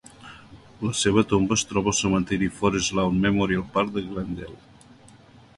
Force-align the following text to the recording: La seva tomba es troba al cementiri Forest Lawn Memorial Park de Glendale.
La 0.85 0.93
seva 0.99 1.23
tomba 1.33 1.57
es 1.59 1.65
troba 1.73 1.93
al 1.93 1.97
cementiri 1.99 2.49
Forest 2.63 2.97
Lawn 3.01 3.23
Memorial 3.27 3.69
Park 3.77 3.93
de 3.99 4.07
Glendale. 4.09 4.61